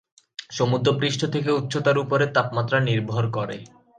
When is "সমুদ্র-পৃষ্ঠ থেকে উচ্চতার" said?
0.51-1.97